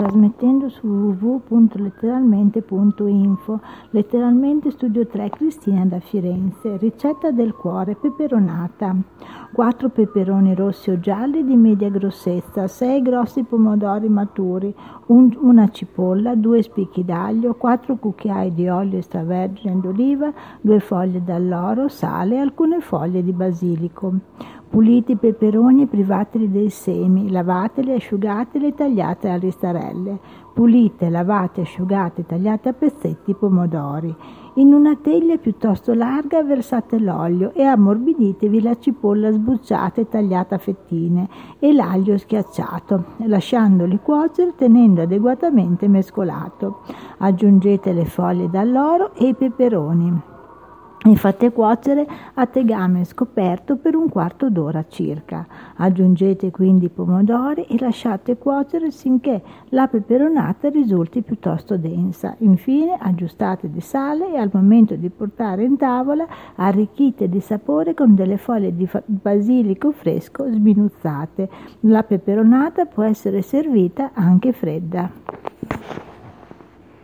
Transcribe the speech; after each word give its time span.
trasmettendo 0.00 0.70
su 0.70 0.86
www.letteralmente.info. 0.86 3.60
Letteralmente 3.90 4.70
Studio 4.70 5.06
3 5.06 5.28
Cristina 5.28 5.84
da 5.84 6.00
Firenze. 6.00 6.78
Ricetta 6.78 7.30
del 7.30 7.52
cuore 7.52 7.96
peperonata. 7.96 8.96
4 9.52 9.88
peperoni 9.88 10.54
rossi 10.54 10.90
o 10.90 11.00
gialli 11.00 11.44
di 11.44 11.56
media 11.56 11.90
grossezza, 11.90 12.68
6 12.68 13.02
grossi 13.02 13.42
pomodori 13.42 14.08
maturi, 14.08 14.72
un, 15.06 15.36
una 15.40 15.68
cipolla, 15.70 16.36
2 16.36 16.62
spicchi 16.62 17.04
d'aglio, 17.04 17.54
4 17.54 17.96
cucchiai 17.96 18.54
di 18.54 18.68
olio 18.68 18.98
extravergine 18.98 19.80
d'oliva, 19.80 20.32
2 20.60 20.78
foglie 20.78 21.24
d'alloro, 21.24 21.88
sale 21.88 22.36
e 22.36 22.38
alcune 22.38 22.80
foglie 22.80 23.24
di 23.24 23.32
basilico. 23.32 24.14
Pulite 24.70 25.12
i 25.12 25.16
peperoni 25.16 25.82
e 25.82 25.86
privateli 25.88 26.48
dei 26.48 26.70
semi, 26.70 27.28
lavateli, 27.28 27.92
asciugateli 27.92 28.68
e 28.68 28.74
tagliate 28.74 29.28
a 29.28 29.34
listarelle. 29.34 30.16
Pulite, 30.54 31.10
lavate, 31.10 31.62
asciugate 31.62 32.20
e 32.20 32.26
tagliate 32.26 32.68
a 32.68 32.72
pezzetti 32.72 33.32
i 33.32 33.34
pomodori. 33.34 34.14
In 34.54 34.72
una 34.72 34.94
teglia 34.94 35.38
piuttosto 35.38 35.92
larga 35.92 36.44
versate 36.44 37.00
l'olio 37.00 37.52
e 37.52 37.64
ammorbiditevi 37.64 38.62
la 38.62 38.78
cipolla 38.78 39.32
sbucciata 39.40 40.02
e 40.02 40.08
tagliata 40.08 40.56
a 40.56 40.58
fettine 40.58 41.28
e 41.58 41.72
l'aglio 41.72 42.16
schiacciato, 42.18 43.04
lasciandoli 43.26 43.98
cuocere 44.02 44.54
tenendo 44.56 45.02
adeguatamente 45.02 45.88
mescolato. 45.88 46.82
Aggiungete 47.18 47.92
le 47.92 48.04
foglie 48.04 48.48
d'alloro 48.48 49.14
e 49.14 49.28
i 49.28 49.34
peperoni 49.34 50.29
e 51.02 51.16
fate 51.16 51.50
cuocere 51.50 52.06
a 52.34 52.46
tegame 52.46 53.04
scoperto 53.04 53.76
per 53.76 53.94
un 53.94 54.10
quarto 54.10 54.50
d'ora 54.50 54.84
circa. 54.86 55.46
Aggiungete 55.76 56.50
quindi 56.50 56.86
i 56.86 56.88
pomodori 56.90 57.62
e 57.62 57.78
lasciate 57.78 58.36
cuocere 58.36 58.90
finché 58.90 59.42
la 59.70 59.86
peperonata 59.86 60.68
risulti 60.68 61.22
piuttosto 61.22 61.78
densa. 61.78 62.34
Infine 62.40 62.98
aggiustate 63.00 63.70
di 63.70 63.80
sale 63.80 64.32
e 64.34 64.36
al 64.36 64.50
momento 64.52 64.94
di 64.94 65.08
portare 65.08 65.64
in 65.64 65.78
tavola 65.78 66.26
arricchite 66.56 67.30
di 67.30 67.40
sapore 67.40 67.94
con 67.94 68.14
delle 68.14 68.36
foglie 68.36 68.76
di 68.76 68.88
basilico 69.06 69.92
fresco 69.92 70.50
sminuzzate. 70.50 71.48
La 71.80 72.02
peperonata 72.02 72.84
può 72.84 73.04
essere 73.04 73.40
servita 73.40 74.10
anche 74.12 74.52
fredda. 74.52 75.29